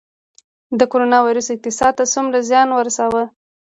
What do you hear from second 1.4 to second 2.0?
اقتصاد